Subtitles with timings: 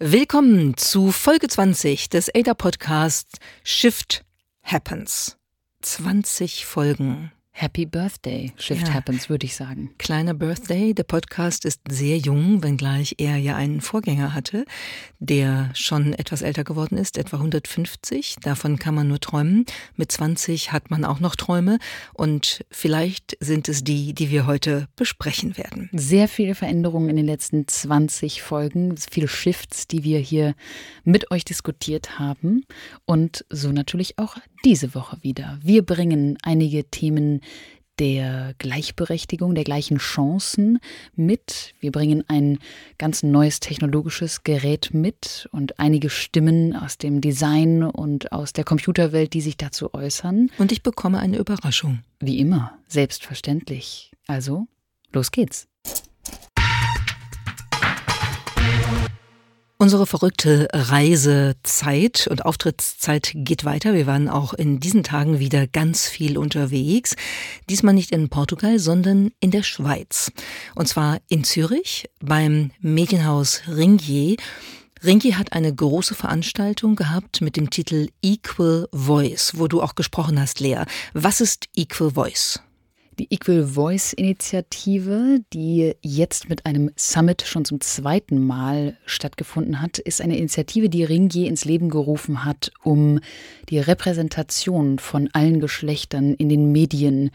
[0.00, 4.24] Willkommen zu Folge 20 des ADA Podcasts Shift
[4.64, 5.36] Happens.
[5.82, 7.30] 20 Folgen.
[7.54, 8.94] Happy Birthday, Shift Ja.
[8.94, 9.90] Happens, würde ich sagen.
[9.98, 10.94] Kleiner Birthday.
[10.94, 14.64] Der Podcast ist sehr jung, wenngleich er ja einen Vorgänger hatte,
[15.18, 18.36] der schon etwas älter geworden ist, etwa 150.
[18.40, 19.66] Davon kann man nur träumen.
[19.96, 21.78] Mit 20 hat man auch noch Träume
[22.14, 25.90] und vielleicht sind es die, die wir heute besprechen werden.
[25.92, 30.54] Sehr viele Veränderungen in den letzten 20 Folgen, viele Shifts, die wir hier
[31.04, 32.64] mit euch diskutiert haben.
[33.04, 35.58] Und so natürlich auch diese Woche wieder.
[35.62, 37.40] Wir bringen einige Themen
[37.98, 40.78] der Gleichberechtigung, der gleichen Chancen
[41.14, 41.74] mit.
[41.78, 42.58] Wir bringen ein
[42.98, 49.34] ganz neues technologisches Gerät mit und einige Stimmen aus dem Design und aus der Computerwelt,
[49.34, 50.50] die sich dazu äußern.
[50.58, 52.00] Und ich bekomme eine Überraschung.
[52.18, 54.12] Wie immer, selbstverständlich.
[54.26, 54.66] Also,
[55.12, 55.68] los geht's.
[59.82, 63.94] Unsere verrückte Reisezeit und Auftrittszeit geht weiter.
[63.94, 67.16] Wir waren auch in diesen Tagen wieder ganz viel unterwegs.
[67.68, 70.30] Diesmal nicht in Portugal, sondern in der Schweiz.
[70.76, 74.36] Und zwar in Zürich beim Medienhaus Ringier.
[75.02, 80.38] Ringier hat eine große Veranstaltung gehabt mit dem Titel Equal Voice, wo du auch gesprochen
[80.38, 80.84] hast, Lea.
[81.12, 82.60] Was ist Equal Voice?
[83.22, 90.00] Die Equal Voice Initiative, die jetzt mit einem Summit schon zum zweiten Mal stattgefunden hat,
[90.00, 93.20] ist eine Initiative, die Ringier ins Leben gerufen hat, um
[93.68, 97.30] die Repräsentation von allen Geschlechtern in den Medien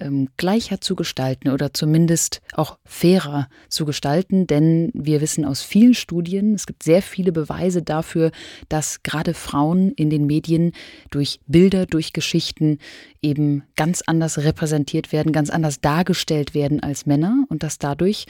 [0.00, 5.94] ähm, gleicher zu gestalten oder zumindest auch fairer zu gestalten, denn wir wissen aus vielen
[5.94, 8.30] Studien, es gibt sehr viele Beweise dafür,
[8.68, 10.72] dass gerade Frauen in den Medien
[11.10, 12.78] durch Bilder, durch Geschichten
[13.22, 18.26] eben ganz anders repräsentiert werden, ganz anders dargestellt werden als Männer und dass dadurch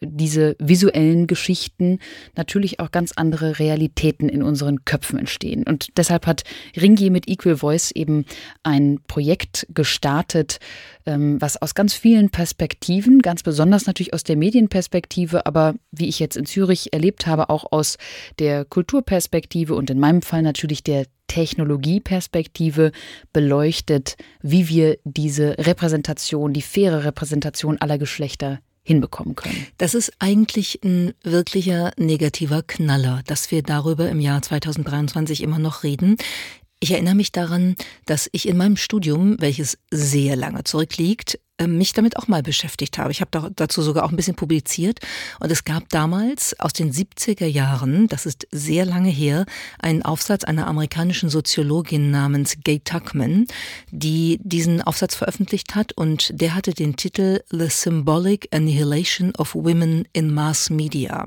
[0.00, 1.98] diese visuellen Geschichten
[2.36, 5.64] natürlich auch ganz andere Realitäten in unseren Köpfen entstehen.
[5.64, 6.44] Und deshalb hat
[6.76, 8.24] Ringier mit Equal Voice eben
[8.62, 10.58] ein Projekt gestartet,
[11.06, 16.20] ähm, was aus ganz vielen Perspektiven, ganz besonders natürlich aus der Medienperspektive, aber wie ich
[16.20, 17.96] jetzt in Zürich erlebt habe, auch aus
[18.38, 22.92] der Kulturperspektive und in meinem Fall natürlich der Technologieperspektive
[23.32, 29.66] beleuchtet, wie wir diese Repräsentation, die faire Repräsentation aller Geschlechter hinbekommen können.
[29.76, 35.82] Das ist eigentlich ein wirklicher negativer Knaller, dass wir darüber im Jahr 2023 immer noch
[35.82, 36.16] reden.
[36.80, 42.16] Ich erinnere mich daran, dass ich in meinem Studium, welches sehr lange zurückliegt, mich damit
[42.16, 43.10] auch mal beschäftigt habe.
[43.10, 45.00] Ich habe dazu sogar auch ein bisschen publiziert.
[45.40, 49.44] Und es gab damals aus den 70er Jahren, das ist sehr lange her,
[49.80, 53.46] einen Aufsatz einer amerikanischen Soziologin namens Gay Tuckman,
[53.90, 55.92] die diesen Aufsatz veröffentlicht hat.
[55.94, 61.26] Und der hatte den Titel The Symbolic Annihilation of Women in Mass Media.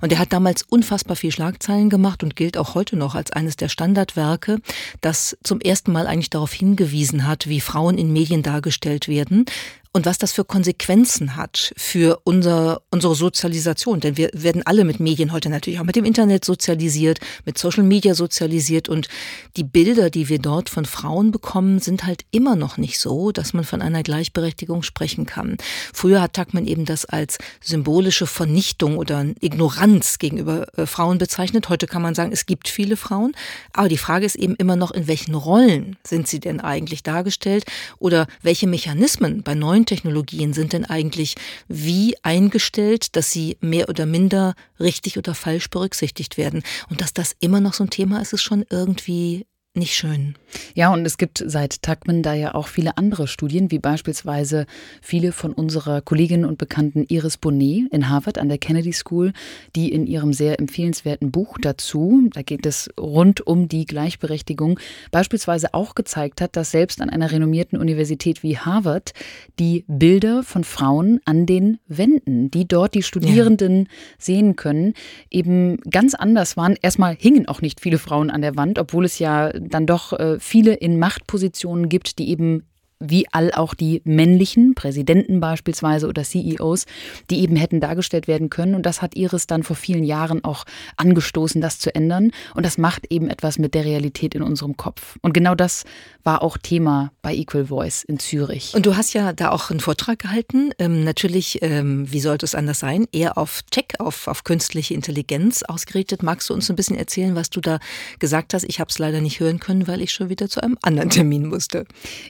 [0.00, 3.56] Und er hat damals unfassbar viel Schlagzeilen gemacht und gilt auch heute noch als eines
[3.56, 4.58] der Standardwerke,
[5.00, 9.44] das zum ersten Mal eigentlich darauf hingewiesen hat, wie Frauen in Medien dargestellt werden
[9.92, 14.00] und was das für Konsequenzen hat für unser, unsere Sozialisation.
[14.00, 17.84] Denn wir werden alle mit Medien heute natürlich auch mit dem Internet sozialisiert, mit Social
[17.84, 19.08] Media sozialisiert und
[19.56, 23.52] die Bilder, die wir dort von Frauen bekommen, sind halt immer noch nicht so, dass
[23.52, 25.56] man von einer Gleichberechtigung sprechen kann.
[25.92, 31.68] Früher hat Tuckman eben das als symbolische Vernichtung oder Ignoranz gegenüber äh, Frauen bezeichnet.
[31.68, 33.32] Heute kann man sagen, es gibt viele Frauen,
[33.72, 37.64] aber die Frage ist eben immer noch, in welchen Rollen sind sie denn eigentlich dargestellt
[37.98, 41.34] oder welche Mechanismen bei neuen Technologien sind denn eigentlich
[41.68, 46.62] wie eingestellt, dass sie mehr oder minder richtig oder falsch berücksichtigt werden.
[46.90, 50.34] Und dass das immer noch so ein Thema ist, ist schon irgendwie nicht schön.
[50.74, 54.66] Ja, und es gibt seit Tuckman da ja auch viele andere Studien, wie beispielsweise
[55.02, 59.32] viele von unserer Kollegin und Bekannten Iris Bonet in Harvard an der Kennedy School,
[59.76, 64.80] die in ihrem sehr empfehlenswerten Buch dazu, da geht es rund um die Gleichberechtigung,
[65.10, 69.12] beispielsweise auch gezeigt hat, dass selbst an einer renommierten Universität wie Harvard
[69.58, 73.90] die Bilder von Frauen an den Wänden, die dort die Studierenden ja.
[74.18, 74.94] sehen können,
[75.30, 76.76] eben ganz anders waren.
[76.80, 80.38] Erstmal hingen auch nicht viele Frauen an der Wand, obwohl es ja dann doch äh,
[80.40, 82.64] viele in Machtpositionen gibt, die eben
[83.00, 86.86] wie all auch die männlichen Präsidenten beispielsweise oder CEOs,
[87.30, 88.74] die eben hätten dargestellt werden können.
[88.74, 90.64] Und das hat Iris dann vor vielen Jahren auch
[90.96, 92.32] angestoßen, das zu ändern.
[92.54, 95.16] Und das macht eben etwas mit der Realität in unserem Kopf.
[95.22, 95.84] Und genau das
[96.24, 98.74] war auch Thema bei Equal Voice in Zürich.
[98.74, 100.70] Und du hast ja da auch einen Vortrag gehalten.
[100.78, 103.06] Ähm, natürlich, ähm, wie sollte es anders sein?
[103.12, 106.22] Eher auf Tech, auf, auf künstliche Intelligenz ausgerichtet.
[106.22, 107.78] Magst du uns ein bisschen erzählen, was du da
[108.18, 108.64] gesagt hast?
[108.64, 111.46] Ich habe es leider nicht hören können, weil ich schon wieder zu einem anderen Termin
[111.46, 111.84] musste.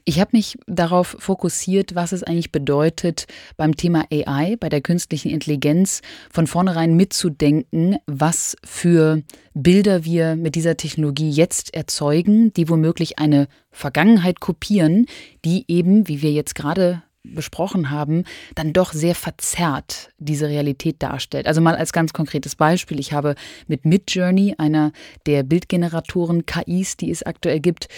[0.05, 3.27] Ich habe mich darauf fokussiert, was es eigentlich bedeutet,
[3.57, 9.23] beim Thema AI, bei der künstlichen Intelligenz von vornherein mitzudenken, was für
[9.55, 15.07] Bilder wir mit dieser Technologie jetzt erzeugen, die womöglich eine Vergangenheit kopieren,
[15.45, 17.03] die eben, wie wir jetzt gerade
[17.35, 21.47] besprochen haben, dann doch sehr verzerrt diese Realität darstellt.
[21.47, 23.35] Also mal als ganz konkretes Beispiel, ich habe
[23.67, 24.93] mit Midjourney, einer
[25.27, 27.89] der Bildgeneratoren KIs, die es aktuell gibt,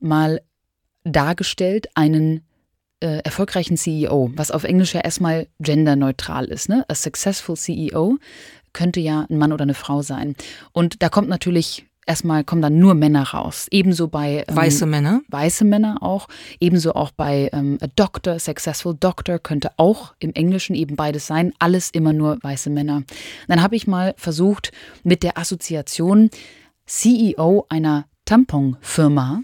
[0.00, 0.40] mal
[1.04, 2.44] dargestellt einen
[3.00, 6.68] äh, erfolgreichen CEO, was auf Englisch ja erstmal genderneutral ist.
[6.68, 6.84] Ne?
[6.88, 8.18] A successful CEO
[8.72, 10.34] könnte ja ein Mann oder eine Frau sein.
[10.72, 13.66] Und da kommt natürlich erstmal kommen dann nur Männer raus.
[13.70, 15.22] Ebenso bei ähm, weiße Männer.
[15.28, 16.28] Weiße Männer auch.
[16.60, 21.52] Ebenso auch bei ähm, a Doctor, Successful Doctor könnte auch im Englischen eben beides sein.
[21.58, 23.02] Alles immer nur weiße Männer.
[23.48, 24.72] Dann habe ich mal versucht
[25.02, 26.30] mit der Assoziation
[26.86, 29.42] CEO einer Tamponfirma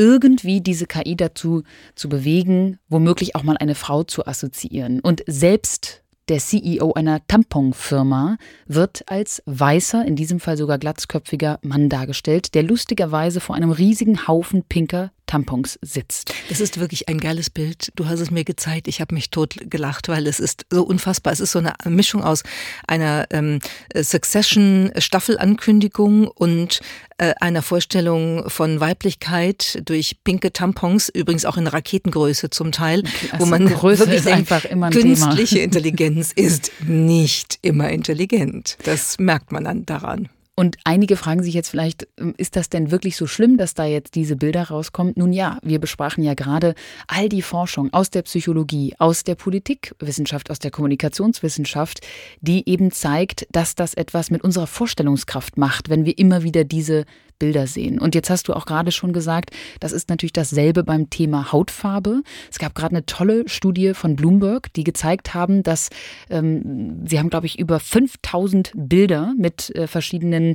[0.00, 1.62] irgendwie diese KI dazu
[1.94, 5.00] zu bewegen, womöglich auch mal eine Frau zu assoziieren.
[5.00, 11.90] Und selbst der CEO einer Tamponfirma wird als weißer, in diesem Fall sogar glatzköpfiger Mann
[11.90, 16.34] dargestellt, der lustigerweise vor einem riesigen Haufen pinker Tampons sitzt.
[16.48, 17.92] Das ist wirklich ein geiles Bild.
[17.94, 18.88] Du hast es mir gezeigt.
[18.88, 21.32] Ich habe mich tot gelacht, weil es ist so unfassbar.
[21.32, 22.42] Es ist so eine Mischung aus
[22.88, 23.60] einer ähm,
[23.94, 26.80] Succession-Staffelankündigung und
[27.18, 33.46] äh, einer Vorstellung von Weiblichkeit durch pinke Tampons, übrigens auch in Raketengröße zum Teil, also
[33.46, 35.64] wo man Größe wirklich ist denkt, einfach immer ein künstliche Thema.
[35.64, 38.78] Intelligenz ist nicht immer intelligent.
[38.82, 40.28] Das merkt man dann daran.
[40.60, 43.86] Und einige fragen sich jetzt vielleicht, ähm, ist das denn wirklich so schlimm, dass da
[43.86, 45.14] jetzt diese Bilder rauskommen?
[45.16, 46.74] Nun ja, wir besprachen ja gerade
[47.06, 52.06] all die Forschung aus der Psychologie, aus der Politikwissenschaft, aus der Kommunikationswissenschaft,
[52.42, 57.06] die eben zeigt, dass das etwas mit unserer Vorstellungskraft macht, wenn wir immer wieder diese
[57.40, 57.98] Bilder sehen.
[57.98, 62.22] Und jetzt hast du auch gerade schon gesagt, das ist natürlich dasselbe beim Thema Hautfarbe.
[62.50, 65.88] Es gab gerade eine tolle Studie von Bloomberg, die gezeigt haben, dass
[66.28, 70.49] ähm, sie haben, glaube ich, über 5000 Bilder mit äh, verschiedenen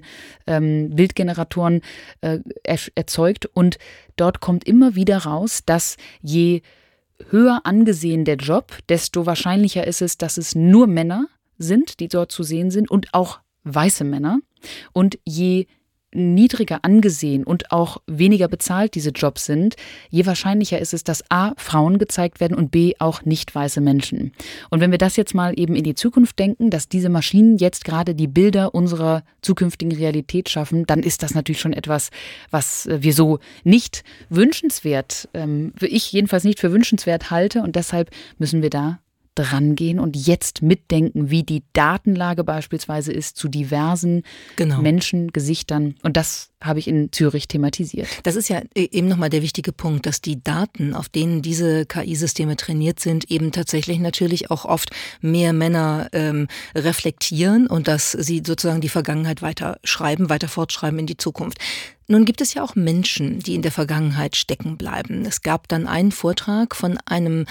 [0.47, 1.81] ähm, Bildgeneratoren
[2.21, 3.45] äh, er erzeugt.
[3.45, 3.77] Und
[4.15, 6.61] dort kommt immer wieder raus, dass je
[7.29, 11.27] höher angesehen der Job, desto wahrscheinlicher ist es, dass es nur Männer
[11.57, 14.39] sind, die dort zu sehen sind und auch weiße Männer.
[14.93, 15.67] Und je
[16.15, 19.75] niedriger angesehen und auch weniger bezahlt diese Jobs sind,
[20.09, 24.31] je wahrscheinlicher ist es, dass A, Frauen gezeigt werden und B, auch nicht weiße Menschen.
[24.69, 27.85] Und wenn wir das jetzt mal eben in die Zukunft denken, dass diese Maschinen jetzt
[27.85, 32.09] gerade die Bilder unserer zukünftigen Realität schaffen, dann ist das natürlich schon etwas,
[32.51, 38.61] was wir so nicht wünschenswert, ähm, ich jedenfalls nicht für wünschenswert halte und deshalb müssen
[38.61, 38.99] wir da
[39.35, 44.23] drangehen und jetzt mitdenken, wie die Datenlage beispielsweise ist zu diversen
[44.55, 44.81] genau.
[44.81, 45.95] Menschen, Gesichtern.
[46.03, 48.07] Und das habe ich in Zürich thematisiert.
[48.23, 51.85] Das ist ja e-, eben nochmal der wichtige Punkt, dass die Daten, auf denen diese
[51.85, 54.89] KI-Systeme trainiert sind, eben tatsächlich natürlich auch oft
[55.21, 61.07] mehr Männer ähm, reflektieren und dass sie sozusagen die Vergangenheit weiter schreiben, weiter fortschreiben in
[61.07, 61.59] die Zukunft.
[62.07, 65.25] Nun gibt es ja auch Menschen, die in der Vergangenheit stecken bleiben.
[65.25, 67.45] Es gab dann einen Vortrag von einem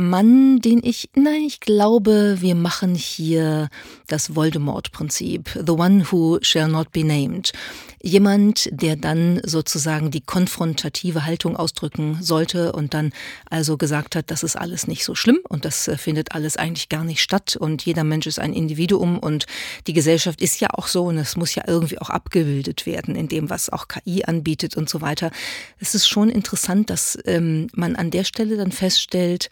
[0.00, 3.68] Mann, den ich, nein, ich glaube, wir machen hier
[4.06, 5.58] das Voldemort-Prinzip.
[5.66, 7.50] The one who shall not be named.
[8.00, 13.12] Jemand, der dann sozusagen die konfrontative Haltung ausdrücken sollte und dann
[13.50, 16.88] also gesagt hat, das ist alles nicht so schlimm und das äh, findet alles eigentlich
[16.88, 19.46] gar nicht statt und jeder Mensch ist ein Individuum und
[19.88, 23.26] die Gesellschaft ist ja auch so und es muss ja irgendwie auch abgebildet werden in
[23.26, 25.32] dem, was auch KI anbietet und so weiter.
[25.80, 29.48] Es ist schon interessant, dass ähm, man an der Stelle dann feststellt,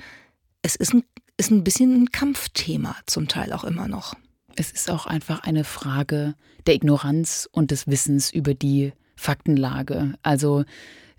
[0.66, 1.04] es ist ein,
[1.36, 4.14] ist ein bisschen ein Kampfthema zum Teil auch immer noch.
[4.56, 6.34] Es ist auch einfach eine Frage
[6.66, 10.14] der Ignoranz und des Wissens über die Faktenlage.
[10.24, 10.64] Also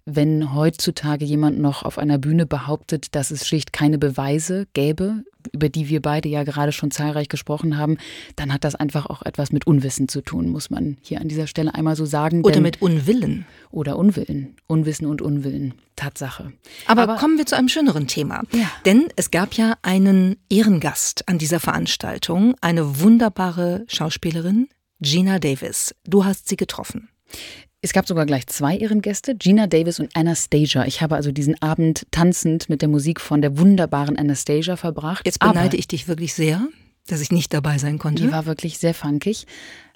[0.09, 5.67] wenn heutzutage jemand noch auf einer Bühne behauptet, dass es schlicht keine Beweise gäbe, über
[5.67, 7.97] die wir beide ja gerade schon zahlreich gesprochen haben,
[8.37, 11.45] dann hat das einfach auch etwas mit Unwissen zu tun, muss man hier an dieser
[11.45, 12.41] Stelle einmal so sagen.
[12.43, 13.45] Oder mit Unwillen.
[13.69, 14.55] Oder Unwillen.
[14.65, 15.73] Unwissen und Unwillen.
[15.97, 16.53] Tatsache.
[16.85, 18.43] Aber, Aber kommen wir zu einem schöneren Thema.
[18.53, 18.71] Ja.
[18.85, 24.69] Denn es gab ja einen Ehrengast an dieser Veranstaltung, eine wunderbare Schauspielerin,
[25.01, 25.93] Gina Davis.
[26.05, 27.09] Du hast sie getroffen.
[27.81, 30.85] Es gab sogar gleich zwei Ehrengäste, Gina Davis und Anastasia.
[30.85, 35.25] Ich habe also diesen Abend tanzend mit der Musik von der wunderbaren Anastasia verbracht.
[35.25, 36.67] Jetzt beneide Aber ich dich wirklich sehr,
[37.05, 38.23] dass ich nicht dabei sein konnte.
[38.23, 39.45] Die war wirklich sehr funkig.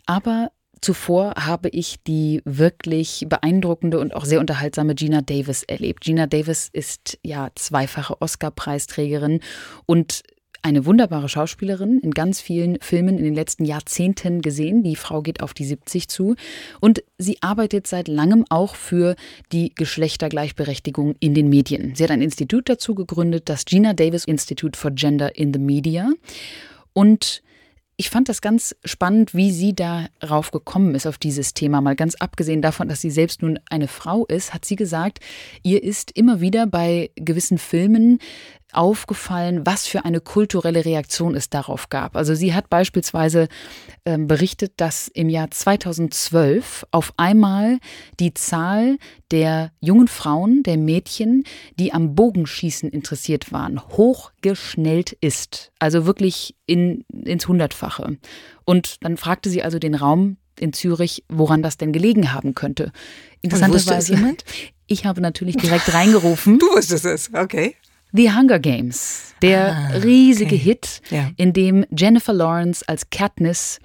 [0.05, 6.03] Aber Zuvor habe ich die wirklich beeindruckende und auch sehr unterhaltsame Gina Davis erlebt.
[6.03, 9.41] Gina Davis ist ja zweifache Oscar-Preisträgerin
[9.85, 10.23] und
[10.61, 14.83] eine wunderbare Schauspielerin, in ganz vielen Filmen in den letzten Jahrzehnten gesehen.
[14.83, 16.35] Die Frau geht auf die 70 zu
[16.79, 19.15] und sie arbeitet seit langem auch für
[19.51, 21.95] die Geschlechtergleichberechtigung in den Medien.
[21.95, 26.09] Sie hat ein Institut dazu gegründet, das Gina Davis Institute for Gender in the Media.
[26.93, 27.41] Und
[28.01, 31.81] ich fand das ganz spannend, wie sie darauf gekommen ist, auf dieses Thema.
[31.81, 35.19] Mal ganz abgesehen davon, dass sie selbst nun eine Frau ist, hat sie gesagt,
[35.61, 38.17] ihr ist immer wieder bei gewissen Filmen
[38.73, 42.15] aufgefallen, was für eine kulturelle Reaktion es darauf gab.
[42.15, 43.47] Also sie hat beispielsweise
[44.05, 47.79] äh, berichtet, dass im Jahr 2012 auf einmal
[48.19, 48.97] die Zahl
[49.31, 51.43] der jungen Frauen, der Mädchen,
[51.79, 55.71] die am Bogenschießen interessiert waren, hochgeschnellt ist.
[55.79, 58.17] Also wirklich in, ins Hundertfache.
[58.65, 62.91] Und dann fragte sie also den Raum in Zürich, woran das denn gelegen haben könnte.
[63.41, 64.37] Interessanterweise?
[64.87, 66.59] Ich habe natürlich direkt reingerufen.
[66.59, 67.77] Du wusstest es, okay.
[68.13, 70.63] The Hunger Games, der ah, riesige okay.
[70.63, 71.29] Hit, ja.
[71.37, 73.79] in dem Jennifer Lawrence als Katniss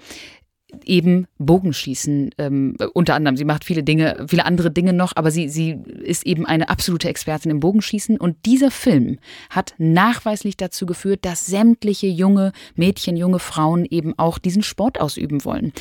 [0.83, 3.37] eben Bogenschießen ähm, unter anderem.
[3.37, 7.07] Sie macht viele Dinge, viele andere Dinge noch, aber sie, sie ist eben eine absolute
[7.07, 8.17] Expertin im Bogenschießen.
[8.19, 9.17] Und dieser Film
[9.49, 15.45] hat nachweislich dazu geführt, dass sämtliche junge Mädchen, junge Frauen eben auch diesen Sport ausüben
[15.45, 15.71] wollen.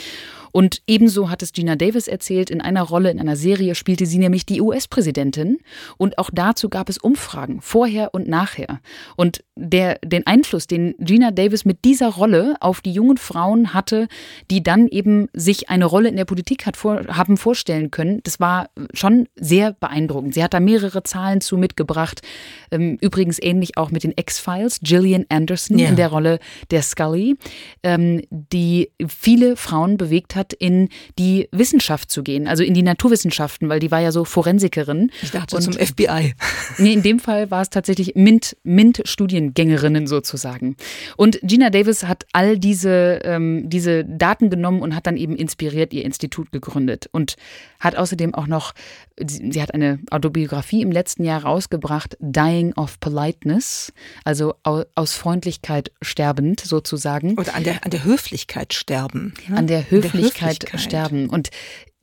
[0.56, 4.16] Und ebenso hat es Gina Davis erzählt, in einer Rolle, in einer Serie spielte sie
[4.16, 5.58] nämlich die US-Präsidentin.
[5.98, 8.80] Und auch dazu gab es Umfragen, vorher und nachher.
[9.16, 14.08] Und der, den Einfluss, den Gina Davis mit dieser Rolle auf die jungen Frauen hatte,
[14.50, 18.40] die dann eben sich eine Rolle in der Politik hat vor, haben vorstellen können, das
[18.40, 20.32] war schon sehr beeindruckend.
[20.32, 22.22] Sie hat da mehrere Zahlen zu mitgebracht.
[22.70, 25.88] Ähm, übrigens ähnlich auch mit den X-Files, Gillian Anderson ja.
[25.88, 26.38] in der Rolle
[26.70, 27.36] der Scully,
[27.82, 30.88] ähm, die viele Frauen bewegt hat, hat, in
[31.18, 35.10] die Wissenschaft zu gehen, also in die Naturwissenschaften, weil die war ja so Forensikerin.
[35.22, 36.34] Ich dachte und, zum FBI.
[36.78, 40.76] Nee, in dem Fall war es tatsächlich MINT, MINT-Studiengängerinnen sozusagen.
[41.16, 45.92] Und Gina Davis hat all diese, ähm, diese Daten genommen und hat dann eben inspiriert
[45.92, 47.36] ihr Institut gegründet und
[47.80, 48.72] hat außerdem auch noch,
[49.18, 53.92] sie hat eine Autobiografie im letzten Jahr rausgebracht, Dying of Politeness,
[54.24, 57.38] also aus Freundlichkeit sterbend sozusagen.
[57.38, 59.34] Oder an der, an der Höflichkeit sterben.
[59.48, 59.56] Ja?
[59.56, 61.28] An der Höflichkeit Höflichkeit sterben.
[61.28, 61.50] Und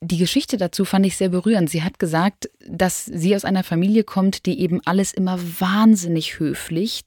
[0.01, 1.70] die Geschichte dazu fand ich sehr berührend.
[1.70, 7.01] Sie hat gesagt, dass sie aus einer Familie kommt, die eben alles immer wahnsinnig höflich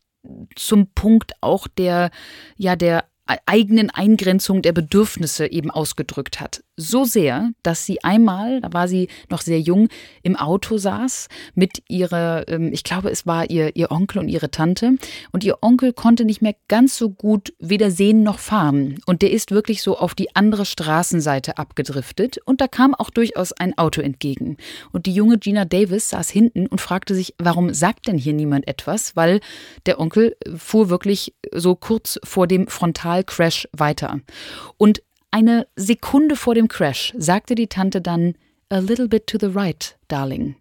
[0.55, 2.11] zum Punkt auch der,
[2.57, 3.05] ja, der
[3.47, 6.63] eigenen Eingrenzung der Bedürfnisse eben ausgedrückt hat.
[6.79, 9.89] So sehr, dass sie einmal, da war sie noch sehr jung,
[10.23, 14.51] im Auto saß mit ihrer, ähm, ich glaube, es war ihr, ihr Onkel und ihre
[14.51, 14.97] Tante.
[15.33, 18.99] Und ihr Onkel konnte nicht mehr ganz so gut weder sehen noch fahren.
[19.07, 22.39] Und der ist wirklich so auf die andere Straßenseite abgedriftet.
[22.45, 24.59] Und da kam auch durchaus ein Auto entgegen.
[24.93, 28.69] Und die junge Gina Davis saß hinten und fragte sich, warum sagt denn hier niemand
[28.69, 29.17] etwas?
[29.17, 29.41] Weil
[29.87, 34.21] der Onkel fuhr wirklich so kurz vor dem Frontal Crash weiter.
[34.77, 38.35] Und eine Sekunde vor dem Crash sagte die Tante dann
[38.69, 40.57] A little bit to the right, darling.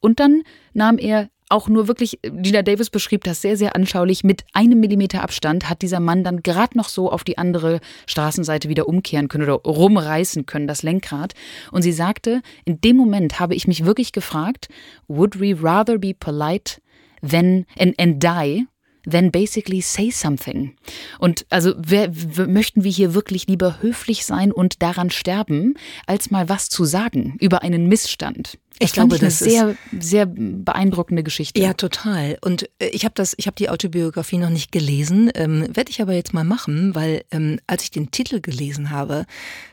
[0.00, 0.42] Und dann
[0.74, 5.22] nahm er auch nur wirklich, Gina Davis beschrieb das sehr, sehr anschaulich, mit einem Millimeter
[5.22, 9.44] Abstand hat dieser Mann dann gerade noch so auf die andere Straßenseite wieder umkehren können
[9.44, 11.34] oder rumreißen können, das Lenkrad.
[11.72, 14.68] Und sie sagte, in dem Moment habe ich mich wirklich gefragt,
[15.06, 16.80] would we rather be polite
[17.22, 18.66] than and, and die
[19.04, 20.74] then basically say something.
[21.18, 22.10] Und also wer,
[22.46, 25.74] möchten wir hier wirklich lieber höflich sein und daran sterben,
[26.06, 28.58] als mal was zu sagen über einen Missstand?
[28.80, 31.60] Ich, glaube, ich das ist eine sehr, sehr beeindruckende Geschichte.
[31.60, 32.38] Ja, total.
[32.42, 36.00] Und äh, ich habe das, ich habe die Autobiografie noch nicht gelesen, ähm, werde ich
[36.00, 39.26] aber jetzt mal machen, weil ähm, als ich den Titel gelesen habe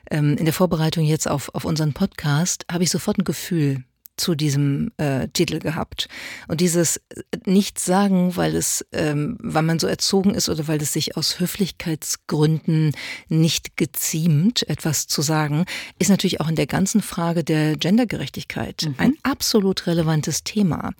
[0.10, 3.84] ähm, in der Vorbereitung jetzt auf auf unseren Podcast, habe ich sofort ein Gefühl
[4.17, 6.07] zu diesem äh, Titel gehabt.
[6.48, 10.81] Und dieses äh, Nichts sagen, weil es, ähm, weil man so erzogen ist oder weil
[10.81, 12.93] es sich aus Höflichkeitsgründen
[13.29, 15.65] nicht geziemt, etwas zu sagen,
[16.00, 18.95] ist natürlich auch in der ganzen Frage der Gendergerechtigkeit mhm.
[18.98, 20.91] ein absolut relevantes Thema.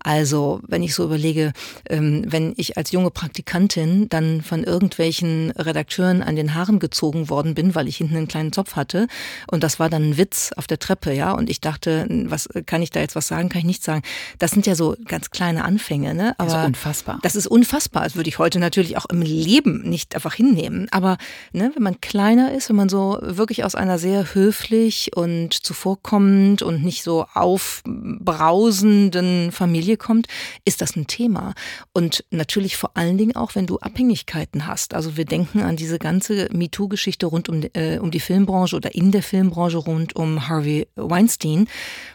[0.00, 1.52] Also, wenn ich so überlege,
[1.88, 7.54] ähm, wenn ich als junge Praktikantin dann von irgendwelchen Redakteuren an den Haaren gezogen worden
[7.54, 9.06] bin, weil ich hinten einen kleinen Zopf hatte,
[9.50, 12.82] und das war dann ein Witz auf der Treppe, ja, und ich dachte, was kann
[12.82, 14.02] ich da jetzt was sagen, kann ich nichts sagen.
[14.38, 16.34] Das sind ja so ganz kleine Anfänge, ne?
[16.38, 17.18] Aber also unfassbar.
[17.22, 18.04] Das ist unfassbar.
[18.04, 20.88] Das würde ich heute natürlich auch im Leben nicht einfach hinnehmen.
[20.90, 21.16] Aber
[21.52, 26.62] ne, wenn man kleiner ist, wenn man so wirklich aus einer sehr höflich und zuvorkommend
[26.62, 30.26] und nicht so aufbrausenden Familie kommt,
[30.64, 31.54] ist das ein Thema.
[31.92, 34.94] Und natürlich vor allen Dingen auch, wenn du Abhängigkeiten hast.
[34.94, 39.10] Also wir denken an diese ganze MeToo-Geschichte rund um, äh, um die Filmbranche oder in
[39.10, 41.68] der Filmbranche rund um Harvey Weinstein,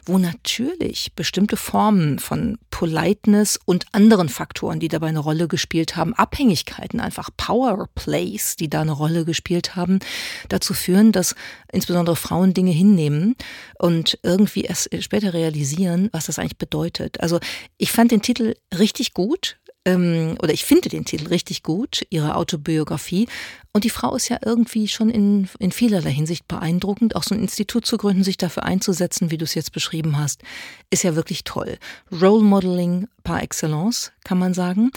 [0.05, 5.97] wo natürlich natürlich bestimmte Formen von Politeness und anderen Faktoren, die dabei eine Rolle gespielt
[5.97, 9.99] haben, Abhängigkeiten, einfach Powerplays, die da eine Rolle gespielt haben,
[10.47, 11.35] dazu führen, dass
[11.71, 13.35] insbesondere Frauen Dinge hinnehmen
[13.77, 17.19] und irgendwie erst später realisieren, was das eigentlich bedeutet.
[17.19, 17.39] Also
[17.77, 22.35] ich fand den Titel richtig gut ähm, oder ich finde den Titel richtig gut, ihre
[22.35, 23.27] Autobiografie.
[23.71, 27.15] Und die Frau ist ja irgendwie schon in, in vielerlei Hinsicht beeindruckend.
[27.15, 30.41] Auch so ein Institut zu gründen, sich dafür einzusetzen, wie du es jetzt beschrieben hast,
[30.89, 31.77] ist ja wirklich toll.
[32.11, 34.91] Role Modeling par excellence, kann man sagen.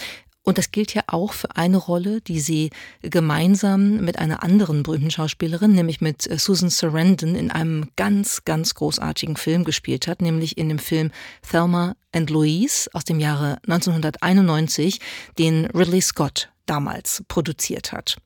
[0.45, 2.71] Und das gilt ja auch für eine Rolle, die sie
[3.01, 8.75] gemeinsam mit einer anderen berühmten Schauspielerin, nämlich mit äh, Susan Sarandon, in einem ganz, ganz
[8.75, 11.13] großartigen Film gespielt hat, nämlich in dem Film
[11.49, 15.01] Thelma and Louise aus dem Jahre 1991,
[15.39, 18.17] den Ridley Scott damals produziert hat.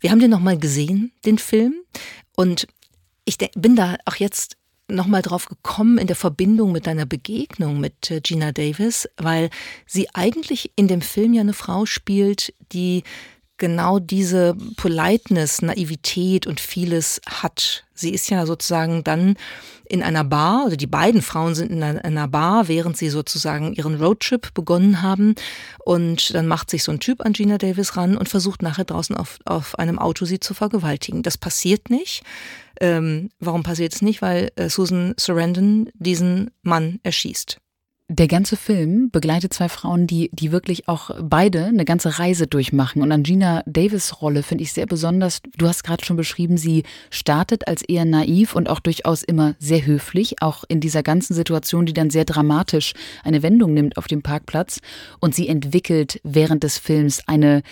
[0.00, 1.74] Wir haben den nochmal gesehen, den Film,
[2.36, 2.66] und
[3.24, 4.56] ich bin da auch jetzt
[4.88, 9.50] nochmal drauf gekommen in der Verbindung mit deiner Begegnung mit äh, Gina Davis, weil
[9.86, 13.02] sie eigentlich in dem Film ja eine Frau spielt, die
[13.56, 17.84] genau diese Politeness, Naivität und vieles hat.
[17.94, 19.36] Sie ist ja sozusagen dann
[19.86, 24.02] in einer Bar, oder die beiden Frauen sind in einer Bar, während sie sozusagen ihren
[24.02, 25.34] Roadtrip begonnen haben.
[25.84, 29.16] Und dann macht sich so ein Typ an Gina Davis ran und versucht nachher draußen
[29.16, 31.22] auf, auf einem Auto sie zu vergewaltigen.
[31.22, 32.22] Das passiert nicht.
[32.80, 34.22] Ähm, warum passiert es nicht?
[34.22, 37.58] Weil äh, Susan Sarandon diesen Mann erschießt.
[38.10, 43.00] Der ganze Film begleitet zwei Frauen, die, die wirklich auch beide eine ganze Reise durchmachen.
[43.00, 45.40] Und an Gina Davis Rolle finde ich sehr besonders.
[45.56, 49.86] Du hast gerade schon beschrieben, sie startet als eher naiv und auch durchaus immer sehr
[49.86, 54.20] höflich, auch in dieser ganzen Situation, die dann sehr dramatisch eine Wendung nimmt auf dem
[54.20, 54.80] Parkplatz.
[55.18, 57.62] Und sie entwickelt während des Films eine,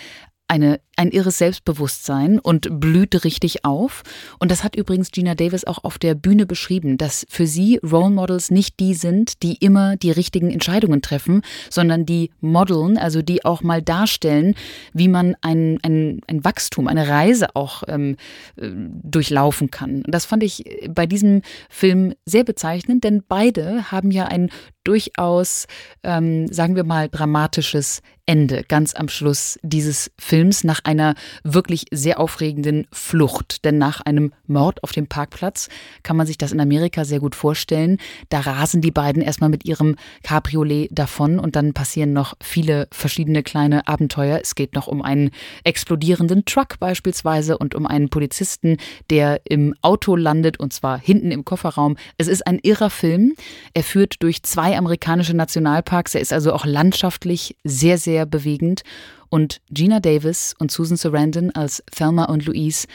[0.47, 4.03] eine, ein irres Selbstbewusstsein und blüht richtig auf.
[4.39, 8.11] Und das hat übrigens Gina Davis auch auf der Bühne beschrieben, dass für sie Role
[8.11, 13.45] Models nicht die sind, die immer die richtigen Entscheidungen treffen, sondern die modeln, also die
[13.45, 14.55] auch mal darstellen,
[14.93, 18.17] wie man ein, ein, ein Wachstum, eine Reise auch ähm,
[18.57, 18.69] äh,
[19.03, 20.03] durchlaufen kann.
[20.03, 24.49] Und das fand ich bei diesem Film sehr bezeichnend, denn beide haben ja ein
[24.83, 25.67] durchaus,
[26.03, 32.19] ähm, sagen wir mal, dramatisches Ende ganz am Schluss dieses Films nach einer wirklich sehr
[32.21, 33.65] aufregenden Flucht.
[33.65, 35.67] Denn nach einem Mord auf dem Parkplatz
[36.03, 37.97] kann man sich das in Amerika sehr gut vorstellen.
[38.29, 43.43] Da rasen die beiden erstmal mit ihrem Cabriolet davon und dann passieren noch viele verschiedene
[43.43, 44.39] kleine Abenteuer.
[44.41, 45.31] Es geht noch um einen
[45.65, 48.77] explodierenden Truck beispielsweise und um einen Polizisten,
[49.09, 51.97] der im Auto landet und zwar hinten im Kofferraum.
[52.17, 53.33] Es ist ein irrer Film.
[53.73, 56.15] Er führt durch zwei amerikanische Nationalparks.
[56.15, 58.83] Er ist also auch landschaftlich sehr, sehr bewegend.
[59.29, 62.87] Und Gina Davis und Susan Sarandon als Thelma und Louise,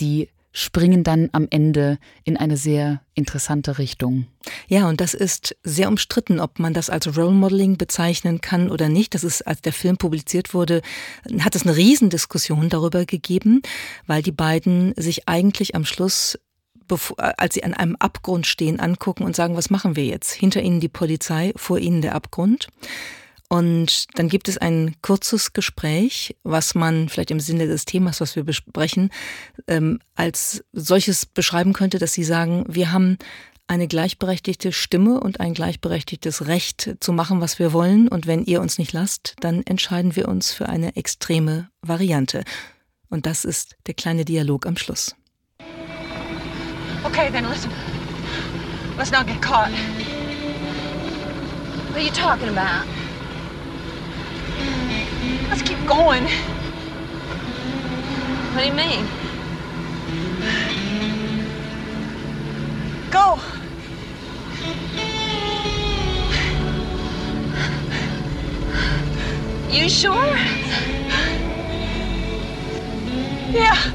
[0.00, 4.26] die springen dann am Ende in eine sehr interessante Richtung.
[4.66, 8.88] Ja, und das ist sehr umstritten, ob man das als Role Modeling bezeichnen kann oder
[8.88, 9.14] nicht.
[9.14, 10.82] Das ist, als der Film publiziert wurde,
[11.40, 13.62] hat es eine Riesendiskussion darüber gegeben,
[14.06, 16.38] weil die beiden sich eigentlich am Schluss
[17.16, 20.32] als sie an einem Abgrund stehen, angucken und sagen, was machen wir jetzt?
[20.32, 22.68] Hinter ihnen die Polizei, vor ihnen der Abgrund.
[23.48, 28.36] Und dann gibt es ein kurzes Gespräch, was man vielleicht im Sinne des Themas, was
[28.36, 29.10] wir besprechen,
[29.66, 33.16] ähm, als solches beschreiben könnte, dass sie sagen, wir haben
[33.66, 38.08] eine gleichberechtigte Stimme und ein gleichberechtigtes Recht zu machen, was wir wollen.
[38.08, 42.44] Und wenn ihr uns nicht lasst, dann entscheiden wir uns für eine extreme Variante.
[43.08, 45.14] Und das ist der kleine Dialog am Schluss.
[47.04, 47.70] Okay, then listen.
[48.96, 49.70] Let's not get caught.
[51.88, 52.86] What are you talking about?
[55.48, 56.24] Let's keep going.
[58.52, 59.06] What do you mean?
[63.10, 63.38] Go.
[69.70, 70.36] You sure?
[73.50, 73.94] Yeah.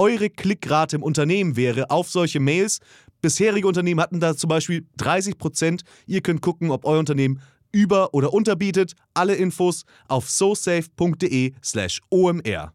[0.00, 2.78] eure Klickrate im Unternehmen wäre auf solche Mails.
[3.20, 5.82] Bisherige Unternehmen hatten da zum Beispiel 30 Prozent.
[6.06, 8.94] Ihr könnt gucken, ob euer Unternehmen über- oder unterbietet.
[9.12, 12.72] Alle Infos auf sosafe.de/slash omr.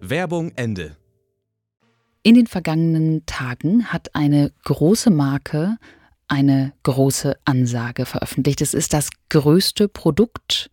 [0.00, 0.96] Werbung Ende.
[2.22, 5.78] In den vergangenen Tagen hat eine große Marke
[6.30, 8.60] eine große Ansage veröffentlicht.
[8.60, 10.70] Es ist das größte Produkt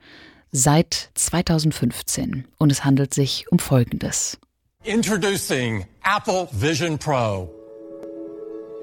[0.55, 4.37] seit 2015 und es handelt sich um Folgendes.
[4.83, 7.49] Introducing Apple Vision Pro.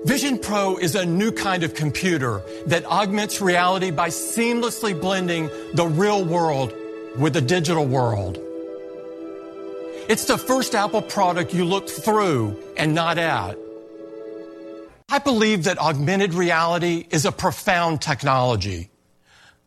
[0.05, 5.87] Vision Pro is a new kind of computer that augments reality by seamlessly blending the
[5.87, 6.75] real world
[7.17, 8.39] with the digital world.
[10.09, 13.57] It's the first Apple product you look through and not at.
[15.09, 18.92] I believe that augmented reality is a profound technology.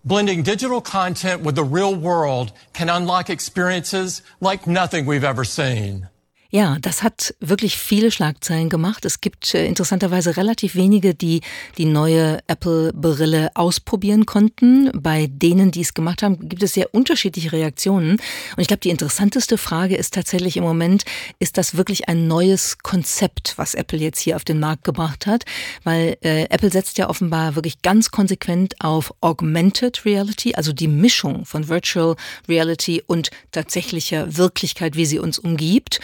[0.07, 6.09] Blending digital content with the real world can unlock experiences like nothing we've ever seen.
[6.55, 9.03] Ja, das hat wirklich viele Schlagzeilen gemacht.
[9.03, 11.41] Es gibt äh, interessanterweise relativ wenige, die
[11.77, 14.89] die neue Apple-Brille ausprobieren konnten.
[14.93, 18.11] Bei denen, die es gemacht haben, gibt es sehr unterschiedliche Reaktionen.
[18.11, 21.03] Und ich glaube, die interessanteste Frage ist tatsächlich im Moment,
[21.39, 25.43] ist das wirklich ein neues Konzept, was Apple jetzt hier auf den Markt gebracht hat?
[25.83, 31.43] Weil äh, Apple setzt ja offenbar wirklich ganz konsequent auf Augmented Reality, also die Mischung
[31.43, 32.15] von Virtual
[32.47, 35.99] Reality und tatsächlicher Wirklichkeit, wie sie uns umgibt.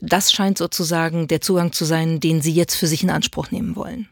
[0.00, 3.76] Das scheint sozusagen der Zugang zu sein, den Sie jetzt für sich in Anspruch nehmen
[3.76, 4.08] wollen.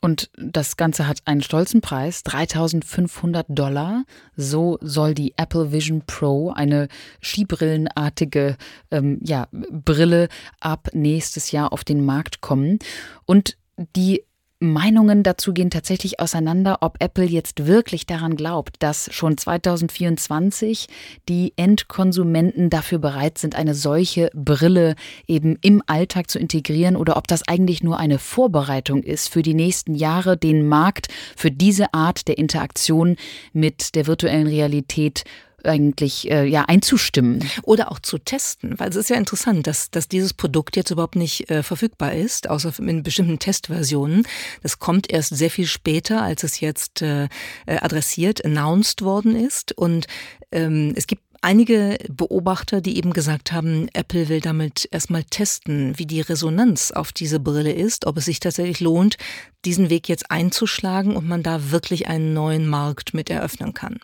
[0.00, 4.04] Und das Ganze hat einen stolzen Preis, 3500 Dollar.
[4.36, 6.88] So soll die Apple Vision Pro, eine
[7.22, 8.58] skibrillenartige
[8.90, 10.28] ähm, ja, Brille,
[10.60, 12.78] ab nächstes Jahr auf den Markt kommen.
[13.24, 13.56] Und
[13.96, 14.24] die
[14.62, 20.86] Meinungen dazu gehen tatsächlich auseinander, ob Apple jetzt wirklich daran glaubt, dass schon 2024
[21.30, 24.96] die Endkonsumenten dafür bereit sind, eine solche Brille
[25.26, 29.54] eben im Alltag zu integrieren oder ob das eigentlich nur eine Vorbereitung ist für die
[29.54, 33.16] nächsten Jahre, den Markt für diese Art der Interaktion
[33.54, 35.24] mit der virtuellen Realität
[35.64, 37.44] eigentlich äh, ja einzustimmen.
[37.62, 41.16] Oder auch zu testen, weil es ist ja interessant, dass, dass dieses Produkt jetzt überhaupt
[41.16, 44.26] nicht äh, verfügbar ist, außer in bestimmten Testversionen.
[44.62, 47.24] Das kommt erst sehr viel später, als es jetzt äh,
[47.66, 49.72] äh adressiert, announced worden ist.
[49.76, 50.06] Und
[50.52, 56.06] ähm, es gibt einige Beobachter, die eben gesagt haben, Apple will damit erstmal testen, wie
[56.06, 59.16] die Resonanz auf diese Brille ist, ob es sich tatsächlich lohnt,
[59.64, 64.00] diesen Weg jetzt einzuschlagen und man da wirklich einen neuen Markt mit eröffnen kann.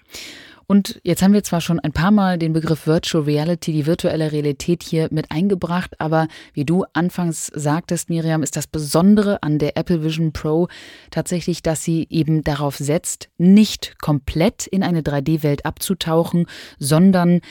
[0.68, 4.32] Und jetzt haben wir zwar schon ein paar Mal den Begriff Virtual Reality, die virtuelle
[4.32, 9.76] Realität hier mit eingebracht, aber wie du anfangs sagtest, Miriam, ist das Besondere an der
[9.76, 10.66] Apple Vision Pro
[11.12, 16.46] tatsächlich, dass sie eben darauf setzt, nicht komplett in eine 3D-Welt abzutauchen,
[16.80, 17.42] sondern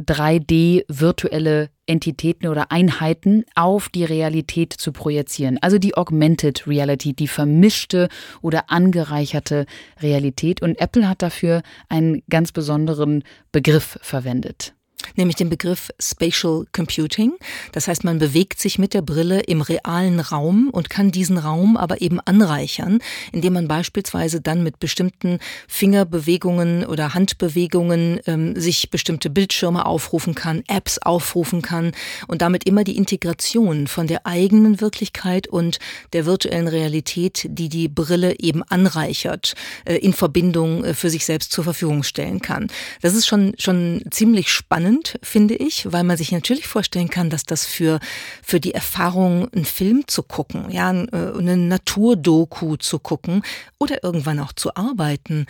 [0.00, 5.58] 3D virtuelle Entitäten oder Einheiten auf die Realität zu projizieren.
[5.60, 8.08] Also die Augmented Reality, die vermischte
[8.42, 9.66] oder angereicherte
[10.00, 10.62] Realität.
[10.62, 14.74] Und Apple hat dafür einen ganz besonderen Begriff verwendet
[15.16, 17.32] nämlich den Begriff Spatial Computing.
[17.72, 21.76] Das heißt, man bewegt sich mit der Brille im realen Raum und kann diesen Raum
[21.76, 23.00] aber eben anreichern,
[23.32, 30.62] indem man beispielsweise dann mit bestimmten Fingerbewegungen oder Handbewegungen ähm, sich bestimmte Bildschirme aufrufen kann,
[30.68, 31.92] Apps aufrufen kann
[32.26, 35.78] und damit immer die Integration von der eigenen Wirklichkeit und
[36.12, 41.52] der virtuellen Realität, die die Brille eben anreichert, äh, in Verbindung äh, für sich selbst
[41.52, 42.68] zur Verfügung stellen kann.
[43.00, 47.30] Das ist schon, schon ziemlich spannend spannend, finde ich, weil man sich natürlich vorstellen kann,
[47.30, 48.00] dass das für,
[48.42, 53.42] für die Erfahrung, einen Film zu gucken, ja, äh, eine Naturdoku zu gucken
[53.78, 55.46] oder irgendwann auch zu arbeiten,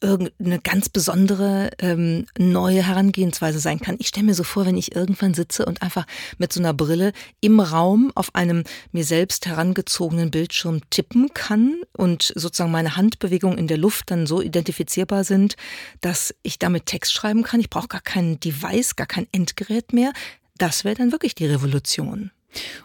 [0.00, 3.96] irgendeine ganz besondere ähm, neue Herangehensweise sein kann.
[3.98, 6.06] Ich stelle mir so vor, wenn ich irgendwann sitze und einfach
[6.38, 12.32] mit so einer Brille im Raum auf einem mir selbst herangezogenen Bildschirm tippen kann und
[12.34, 15.56] sozusagen meine Handbewegungen in der Luft dann so identifizierbar sind,
[16.00, 17.60] dass ich damit Text schreiben kann.
[17.60, 20.12] Ich brauche gar kein Device, gar kein Endgerät mehr.
[20.58, 22.30] Das wäre dann wirklich die Revolution.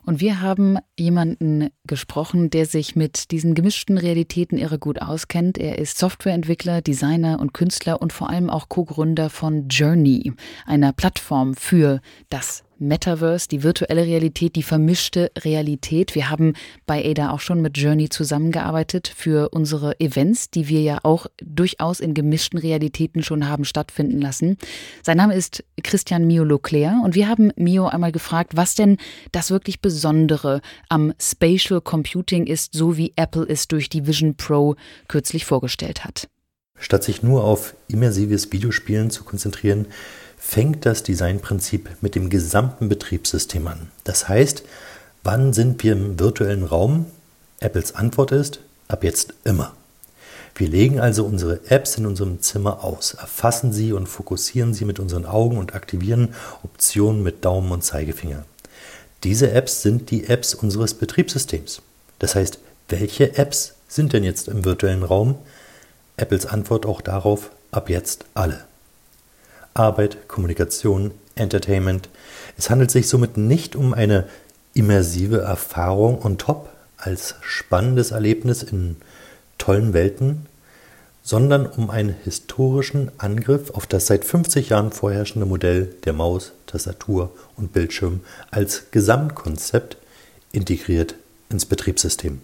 [0.04, 5.58] Und wir haben jemanden gesprochen, der sich mit diesen gemischten Realitäten irre gut auskennt.
[5.58, 10.34] Er ist Softwareentwickler, Designer und Künstler und vor allem auch Co-Gründer von Journey,
[10.65, 16.16] einer Plattform für das Metaverse, die virtuelle Realität, die vermischte Realität.
[16.16, 16.54] Wir haben
[16.86, 22.00] bei Ada auch schon mit Journey zusammengearbeitet für unsere Events, die wir ja auch durchaus
[22.00, 24.58] in gemischten Realitäten schon haben stattfinden lassen.
[25.04, 28.98] Sein Name ist Christian Mio Leclerc und wir haben Mio einmal gefragt, was denn
[29.32, 34.76] das wirklich Besondere am Spatial Computing ist, so wie Apple es durch die Vision Pro
[35.08, 36.28] kürzlich vorgestellt hat.
[36.78, 39.88] Statt sich nur auf immersives Videospielen zu konzentrieren,
[40.38, 43.91] fängt das Designprinzip mit dem gesamten Betriebssystem an.
[44.04, 44.63] Das heißt,
[45.24, 47.08] wann sind wir im virtuellen Raum?
[47.60, 49.74] Apples Antwort ist, ab jetzt immer.
[50.56, 55.00] Wir legen also unsere Apps in unserem Zimmer aus, erfassen sie und fokussieren sie mit
[55.00, 58.45] unseren Augen und aktivieren Optionen mit Daumen und Zeigefinger.
[59.26, 61.82] Diese Apps sind die Apps unseres Betriebssystems.
[62.19, 65.36] Das heißt, welche Apps sind denn jetzt im virtuellen Raum?
[66.15, 68.63] Apples Antwort auch darauf, ab jetzt alle.
[69.78, 72.08] Arbeit, Kommunikation, Entertainment.
[72.58, 74.26] Es handelt sich somit nicht um eine
[74.74, 78.96] immersive Erfahrung on top als spannendes Erlebnis in
[79.58, 80.46] tollen Welten,
[81.24, 87.36] sondern um einen historischen Angriff auf das seit 50 Jahren vorherrschende Modell der Maus, Tastatur
[87.58, 89.98] und Bildschirm als Gesamtkonzept
[90.54, 91.16] integriert
[91.50, 92.42] ins Betriebssystem.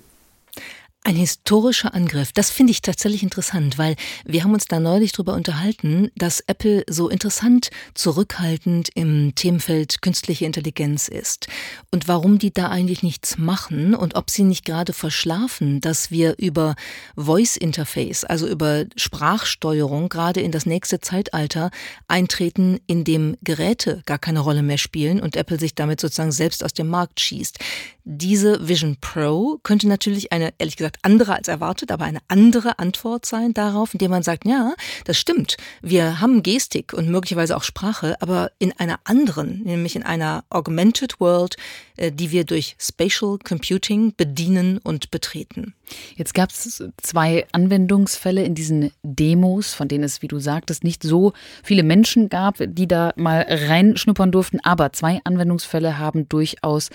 [1.04, 5.34] Ein historischer Angriff, das finde ich tatsächlich interessant, weil wir haben uns da neulich darüber
[5.34, 11.48] unterhalten, dass Apple so interessant zurückhaltend im Themenfeld künstliche Intelligenz ist
[11.90, 16.36] und warum die da eigentlich nichts machen und ob sie nicht gerade verschlafen, dass wir
[16.38, 16.76] über
[17.16, 21.72] Voice Interface, also über Sprachsteuerung gerade in das nächste Zeitalter
[22.08, 26.64] eintreten, in dem Geräte gar keine Rolle mehr spielen und Apple sich damit sozusagen selbst
[26.64, 27.58] aus dem Markt schießt.
[28.04, 33.26] Diese Vision Pro könnte natürlich eine, ehrlich gesagt, andere als erwartet, aber eine andere Antwort
[33.26, 34.74] sein darauf, indem man sagt, ja,
[35.06, 40.04] das stimmt, wir haben Gestik und möglicherweise auch Sprache, aber in einer anderen, nämlich in
[40.04, 41.58] einer Augmented World,
[41.98, 45.76] äh, die wir durch Spatial Computing bedienen und betreten.
[46.16, 51.04] Jetzt gab es zwei Anwendungsfälle in diesen Demos, von denen es, wie du sagtest, nicht
[51.04, 54.60] so viele Menschen gab, die da mal reinschnuppern durften.
[54.64, 56.90] Aber zwei Anwendungsfälle haben durchaus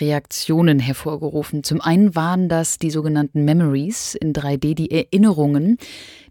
[0.00, 1.64] Reaktionen hervorgerufen.
[1.64, 5.78] Zum einen waren das die sogenannten Memories in 3D, die Erinnerungen,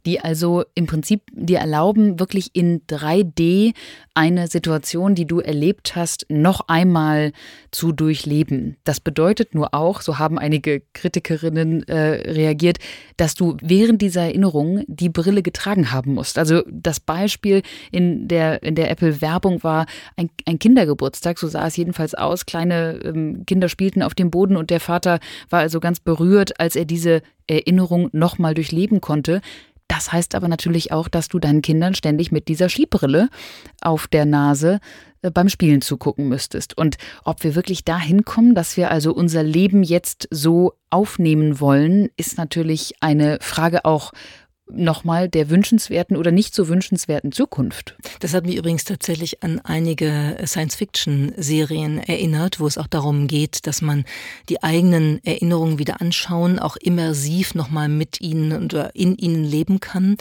[0.08, 3.74] die also im Prinzip dir erlauben, wirklich in 3D
[4.14, 7.34] eine Situation, die du erlebt hast, noch einmal
[7.72, 8.78] zu durchleben.
[8.86, 12.78] Das bedeutet nur auch, so haben einige Kritikerinnen äh, reagiert,
[13.18, 16.38] dass du während dieser Erinnerung die Brille getragen haben musst.
[16.38, 21.76] Also das Beispiel in der, in der Apple-Werbung war ein, ein Kindergeburtstag, so sah es
[21.76, 22.46] jedenfalls aus.
[22.46, 26.78] Kleine ähm, Kinder spielten auf dem Boden und der Vater war also ganz berührt, als
[26.78, 29.42] er diese Erinnerung nochmal durchleben konnte.
[29.88, 33.30] Das heißt aber natürlich auch, dass du deinen Kindern ständig mit dieser Skibrille
[33.82, 34.80] auf der Nase
[35.22, 36.78] äh, beim Spielen zugucken müsstest.
[36.78, 42.10] Und ob wir wirklich dahin kommen, dass wir also unser Leben jetzt so aufnehmen wollen,
[42.18, 44.12] ist natürlich eine Frage auch
[44.72, 47.96] nochmal der wünschenswerten oder nicht so wünschenswerten Zukunft.
[48.20, 53.82] Das hat mich übrigens tatsächlich an einige Science-Fiction-Serien erinnert, wo es auch darum geht, dass
[53.82, 54.06] man
[54.50, 60.18] die eigenen Erinnerungen wieder anschauen, auch immersiv nochmal mit ihnen oder in ihnen leben kann.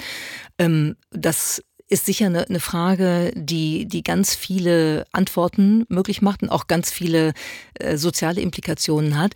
[0.58, 6.50] Ähm, das ist sicher eine, eine Frage, die, die ganz viele Antworten möglich macht und
[6.50, 7.32] auch ganz viele
[7.74, 9.34] äh, soziale Implikationen hat.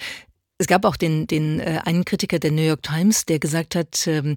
[0.59, 4.07] Es gab auch den, den äh, einen Kritiker der New York Times, der gesagt hat,
[4.07, 4.35] ähm,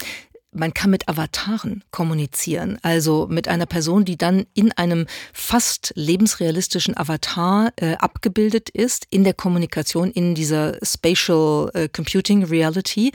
[0.53, 6.95] man kann mit Avataren kommunizieren, also mit einer Person, die dann in einem fast lebensrealistischen
[6.97, 13.11] Avatar äh, abgebildet ist, in der Kommunikation, in dieser Spatial äh, Computing Reality.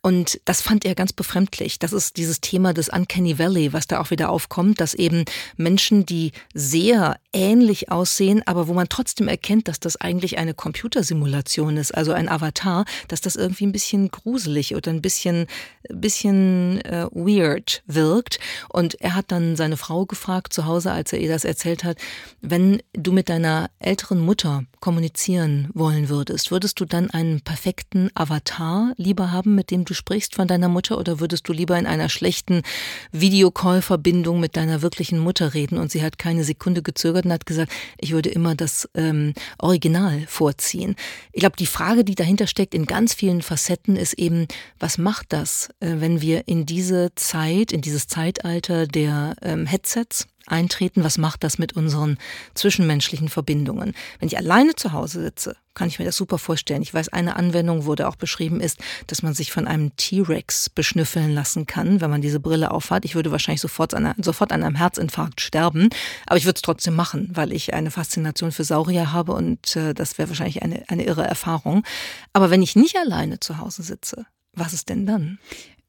[0.00, 1.78] Und das fand er ganz befremdlich.
[1.78, 5.24] Das ist dieses Thema des Uncanny Valley, was da auch wieder aufkommt, dass eben
[5.56, 11.76] Menschen, die sehr ähnlich aussehen, aber wo man trotzdem erkennt, dass das eigentlich eine Computersimulation
[11.76, 15.46] ist, also ein Avatar, dass das irgendwie ein bisschen gruselig oder ein bisschen,
[15.88, 18.38] bisschen äh, weird wirkt.
[18.68, 21.98] Und er hat dann seine Frau gefragt zu Hause, als er ihr das erzählt hat,
[22.40, 28.92] wenn du mit deiner älteren Mutter kommunizieren wollen würdest, würdest du dann einen perfekten Avatar
[28.96, 32.08] lieber haben, mit dem du sprichst von deiner Mutter, oder würdest du lieber in einer
[32.08, 32.62] schlechten
[33.12, 35.78] Videocall-Verbindung mit deiner wirklichen Mutter reden?
[35.78, 40.24] Und sie hat keine Sekunde gezögert und hat gesagt, ich würde immer das ähm, Original
[40.26, 40.96] vorziehen.
[41.32, 44.46] Ich glaube, die Frage, die dahinter steckt in ganz vielen Facetten, ist eben,
[44.78, 50.26] was macht das, äh, wenn wir in diese Zeit, in dieses Zeitalter der ähm, Headsets,
[50.48, 52.18] eintreten, was macht das mit unseren
[52.54, 53.94] zwischenmenschlichen Verbindungen.
[54.18, 56.82] Wenn ich alleine zu Hause sitze, kann ich mir das super vorstellen.
[56.82, 61.32] Ich weiß, eine Anwendung, da auch beschrieben ist, dass man sich von einem T-Rex beschnüffeln
[61.32, 63.04] lassen kann, wenn man diese Brille aufhat.
[63.04, 65.88] Ich würde wahrscheinlich sofort an, sofort an einem Herzinfarkt sterben,
[66.26, 69.94] aber ich würde es trotzdem machen, weil ich eine Faszination für Saurier habe und äh,
[69.94, 71.84] das wäre wahrscheinlich eine, eine irre Erfahrung.
[72.32, 75.38] Aber wenn ich nicht alleine zu Hause sitze, was ist denn dann?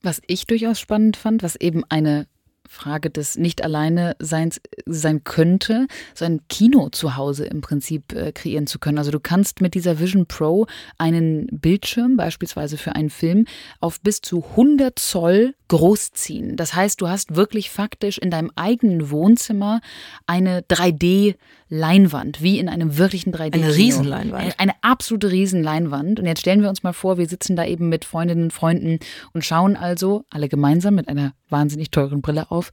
[0.01, 2.27] Was ich durchaus spannend fand, was eben eine
[2.69, 8.31] Frage des nicht alleine Seins sein könnte, so ein Kino zu Hause im Prinzip äh,
[8.31, 8.99] kreieren zu können.
[8.99, 10.67] Also du kannst mit dieser Vision Pro
[10.99, 13.45] einen Bildschirm beispielsweise für einen Film
[13.79, 16.57] auf bis zu 100 Zoll großziehen.
[16.57, 19.81] Das heißt, du hast wirklich faktisch in deinem eigenen Wohnzimmer
[20.27, 21.35] eine 3D
[21.69, 23.53] Leinwand, wie in einem wirklichen 3D.
[23.53, 24.43] Eine Riesenleinwand.
[24.43, 26.19] Eine, eine absolute Riesenleinwand.
[26.19, 28.99] Und jetzt stellen wir uns mal vor, wir sitzen da eben mit Freundinnen und Freunden
[29.33, 32.71] und schauen also alle gemeinsam mit einer wahnsinnig teuren Brille auf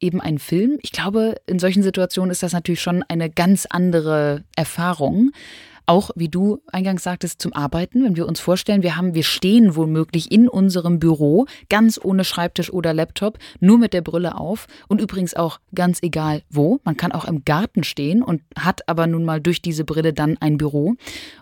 [0.00, 0.78] eben einen Film.
[0.82, 5.30] Ich glaube, in solchen Situationen ist das natürlich schon eine ganz andere Erfahrung
[5.86, 8.04] auch, wie du eingangs sagtest, zum Arbeiten.
[8.04, 12.72] Wenn wir uns vorstellen, wir haben, wir stehen womöglich in unserem Büro, ganz ohne Schreibtisch
[12.72, 16.80] oder Laptop, nur mit der Brille auf und übrigens auch ganz egal wo.
[16.84, 20.38] Man kann auch im Garten stehen und hat aber nun mal durch diese Brille dann
[20.38, 20.94] ein Büro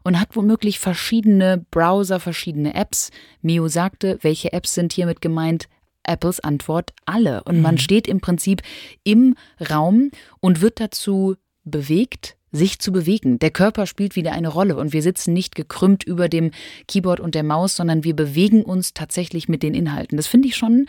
[0.02, 3.10] und hat womöglich verschiedene Browser, verschiedene Apps.
[3.42, 5.68] Mio sagte, welche Apps sind hiermit gemeint?
[6.04, 7.44] Apples Antwort alle.
[7.44, 7.78] Und man mhm.
[7.78, 8.62] steht im Prinzip
[9.04, 9.36] im
[9.70, 13.38] Raum und wird dazu bewegt, sich zu bewegen.
[13.38, 16.50] Der Körper spielt wieder eine Rolle und wir sitzen nicht gekrümmt über dem
[16.86, 20.16] Keyboard und der Maus, sondern wir bewegen uns tatsächlich mit den Inhalten.
[20.16, 20.86] Das finde ich schon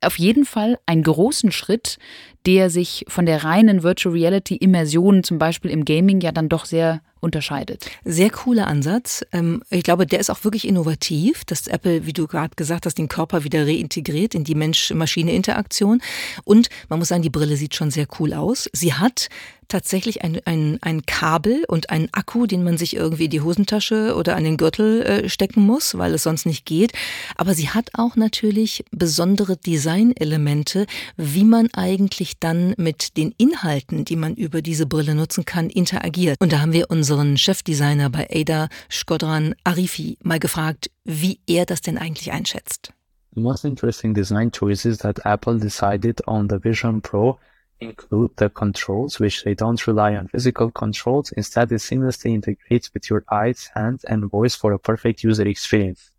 [0.00, 1.98] auf jeden Fall einen großen Schritt,
[2.46, 6.64] der sich von der reinen Virtual Reality Immersion zum Beispiel im Gaming ja dann doch
[6.64, 7.90] sehr unterscheidet.
[8.04, 9.24] Sehr cooler Ansatz.
[9.32, 12.98] Ähm, ich glaube, der ist auch wirklich innovativ, dass Apple, wie du gerade gesagt hast,
[12.98, 16.00] den Körper wieder reintegriert in die Mensch-Maschine-Interaktion.
[16.44, 18.68] Und man muss sagen, die Brille sieht schon sehr cool aus.
[18.72, 19.28] Sie hat
[19.68, 24.14] tatsächlich ein, ein, ein Kabel und einen Akku, den man sich irgendwie in die Hosentasche
[24.14, 26.92] oder an den Gürtel äh, stecken muss, weil es sonst nicht geht.
[27.36, 29.56] Aber sie hat auch natürlich besondere
[29.86, 35.70] Designelemente, wie man eigentlich dann mit den Inhalten, die man über diese Brille nutzen kann,
[35.70, 36.36] interagiert.
[36.40, 41.64] Und da haben wir unsere unseren Chefdesigner bei Ada, Skodran Arifi, mal gefragt, wie er
[41.64, 42.92] das denn eigentlich einschätzt.
[43.34, 47.38] The most interesting design choices that Apple decided on the Vision Pro
[47.78, 51.30] include the controls, which they don't rely on physical controls.
[51.30, 56.10] Instead, it seamlessly integrates with your eyes, hands, and voice for a perfect user experience.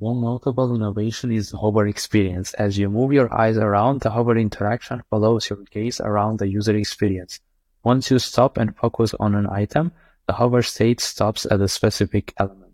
[0.00, 2.54] One notable innovation is hover experience.
[2.54, 6.76] As you move your eyes around, the hover interaction follows your gaze around the user
[6.76, 7.40] experience.
[7.82, 9.90] Once you stop and focus on an item,
[10.28, 12.68] the hover state stops at a specific element.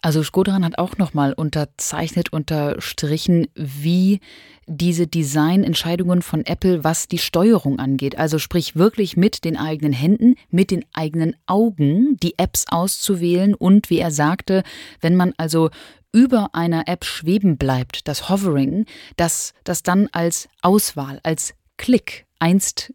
[0.00, 4.20] Also Skodran hat auch nochmal unterzeichnet, unterstrichen, wie
[4.66, 8.18] diese Designentscheidungen von Apple, was die Steuerung angeht.
[8.18, 13.88] Also sprich wirklich mit den eigenen Händen, mit den eigenen Augen die Apps auszuwählen und
[13.90, 14.62] wie er sagte,
[15.00, 15.70] wenn man also
[16.14, 22.92] über einer App schweben bleibt, das Hovering, dass das dann als Auswahl, als Klick einst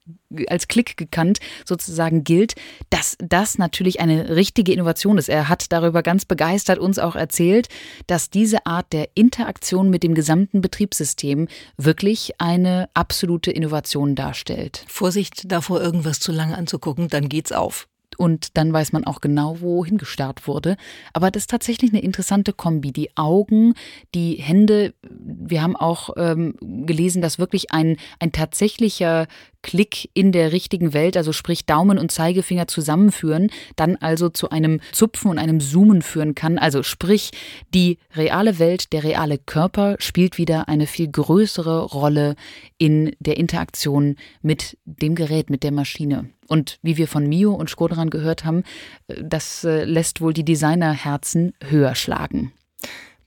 [0.48, 2.54] als Klick gekannt sozusagen gilt,
[2.92, 5.28] dass das natürlich eine richtige Innovation ist.
[5.28, 7.68] Er hat darüber ganz begeistert uns auch erzählt,
[8.06, 14.86] dass diese Art der Interaktion mit dem gesamten Betriebssystem wirklich eine absolute Innovation darstellt.
[14.88, 17.88] Vorsicht davor, irgendwas zu lange anzugucken, dann geht's auf
[18.20, 20.76] und dann weiß man auch genau, wohin gestarrt wurde.
[21.14, 22.92] Aber das ist tatsächlich eine interessante Kombi.
[22.92, 23.76] Die Augen,
[24.14, 24.94] die Hände.
[25.02, 29.28] Wir haben auch ähm, gelesen, dass wirklich ein, ein tatsächlicher
[29.62, 34.80] Klick in der richtigen Welt, also sprich Daumen und Zeigefinger zusammenführen, dann also zu einem
[34.92, 36.58] Zupfen und einem Zoomen führen kann.
[36.58, 37.32] Also sprich,
[37.74, 42.36] die reale Welt, der reale Körper spielt wieder eine viel größere Rolle
[42.78, 46.30] in der Interaktion mit dem Gerät, mit der Maschine.
[46.48, 48.64] Und wie wir von Mio und Skodran gehört haben,
[49.08, 52.52] äh, das äh, lässt wohl die Designerherzen höher schlagen.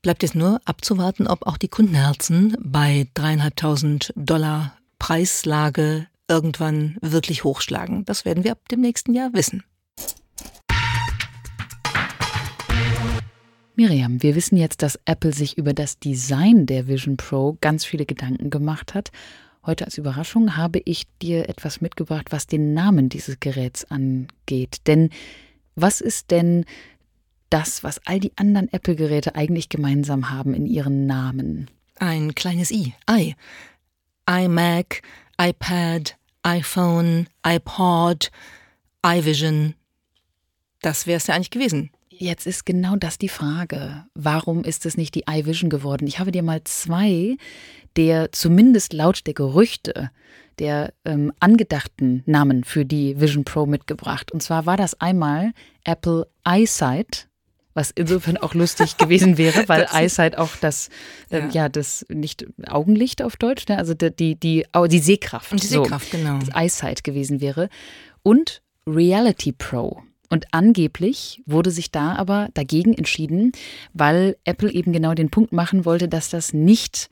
[0.03, 8.05] Bleibt jetzt nur abzuwarten, ob auch die Kundenherzen bei dreieinhalbtausend Dollar Preislage irgendwann wirklich hochschlagen.
[8.07, 9.63] Das werden wir ab dem nächsten Jahr wissen.
[13.75, 18.07] Miriam, wir wissen jetzt, dass Apple sich über das Design der Vision Pro ganz viele
[18.07, 19.11] Gedanken gemacht hat.
[19.65, 24.87] Heute als Überraschung habe ich dir etwas mitgebracht, was den Namen dieses Geräts angeht.
[24.87, 25.11] Denn
[25.75, 26.65] Was ist denn
[27.51, 31.71] das, was all die anderen Apple-Geräte eigentlich gemeinsam haben in ihren Namen?
[31.99, 33.35] Ein kleines i, i.
[34.29, 35.03] iMac,
[35.39, 38.31] iPad, iPhone, iPod,
[39.05, 39.75] iVision.
[40.81, 41.91] Das wäre es ja eigentlich gewesen.
[42.09, 44.05] Jetzt ist genau das die Frage.
[44.15, 46.07] Warum ist es nicht die iVision geworden?
[46.07, 47.37] Ich habe dir mal zwei
[47.97, 50.11] der zumindest laut der Gerüchte
[50.59, 54.33] der ähm, angedachten Namen für die Vision Pro mitgebracht.
[54.33, 55.53] Und zwar war das einmal
[55.85, 57.29] Apple EyeSight,
[57.75, 60.89] was insofern auch lustig gewesen wäre, weil EyeSight auch das,
[61.31, 61.49] äh, ja.
[61.49, 61.69] ja.
[61.69, 63.79] das nicht Augenlicht auf Deutsch, ne?
[63.79, 65.53] also die, die, die, die Sehkraft.
[65.53, 66.39] Und die Sehkraft, so, genau.
[66.39, 67.69] Das EyeSight gewesen wäre.
[68.23, 70.03] Und Reality Pro.
[70.29, 73.53] Und angeblich wurde sich da aber dagegen entschieden,
[73.93, 77.11] weil Apple eben genau den Punkt machen wollte, dass das nicht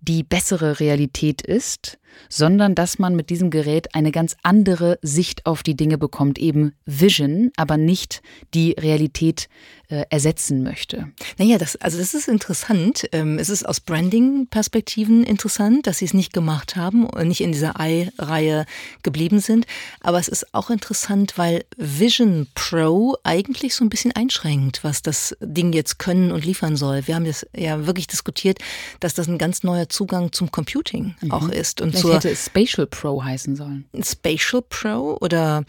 [0.00, 1.98] die bessere Realität ist,
[2.28, 6.72] sondern dass man mit diesem Gerät eine ganz andere Sicht auf die Dinge bekommt, eben
[6.86, 8.22] Vision, aber nicht
[8.54, 9.48] die Realität
[9.90, 11.10] äh, ersetzen möchte.
[11.36, 13.08] Naja, das, also das ist interessant.
[13.12, 17.52] Ähm, es ist aus Branding-Perspektiven interessant, dass sie es nicht gemacht haben und nicht in
[17.52, 18.66] dieser Ei-Reihe
[19.02, 19.66] geblieben sind.
[20.00, 25.36] Aber es ist auch interessant, weil Vision Pro eigentlich so ein bisschen einschränkt, was das
[25.40, 27.06] Ding jetzt können und liefern soll.
[27.06, 28.58] Wir haben das ja wirklich diskutiert,
[29.00, 31.32] dass das ein ganz neuer Zugang zum Computing mhm.
[31.32, 31.80] auch ist.
[31.80, 33.84] Und zur hätte es Spatial Pro heißen sollen.
[34.02, 35.64] Spatial Pro oder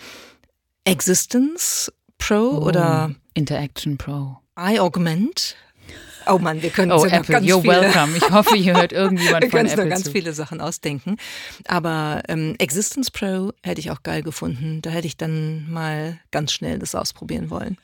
[0.85, 4.37] Existence Pro oh, oder Interaction Pro.
[4.57, 5.55] iAugment.
[6.27, 8.15] Oh Mann, wir können oh, Apple, ganz you're viele, welcome.
[8.15, 10.11] Ich hoffe, ihr hört irgendjemand von Apple noch ganz zu.
[10.11, 11.17] viele Sachen ausdenken.
[11.67, 14.81] Aber ähm, Existence Pro hätte ich auch geil gefunden.
[14.81, 17.77] Da hätte ich dann mal ganz schnell das ausprobieren wollen.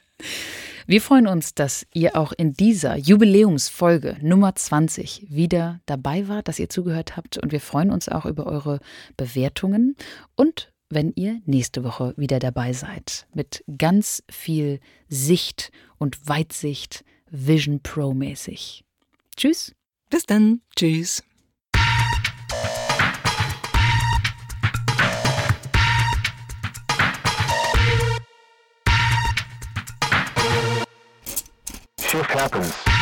[0.89, 6.59] Wir freuen uns, dass ihr auch in dieser Jubiläumsfolge Nummer 20 wieder dabei wart, dass
[6.59, 7.37] ihr zugehört habt.
[7.37, 8.79] Und wir freuen uns auch über eure
[9.17, 9.97] Bewertungen
[10.35, 14.79] und wenn ihr nächste Woche wieder dabei seid mit ganz viel
[15.09, 18.85] Sicht und Weitsicht Vision Pro mäßig.
[19.35, 19.75] Tschüss.
[20.09, 20.61] Bis dann.
[20.77, 21.21] Tschüss.
[32.07, 32.96] Shift happens.